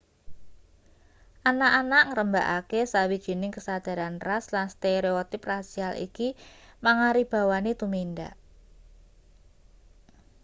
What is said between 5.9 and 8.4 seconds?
iki mangaribawani tumindak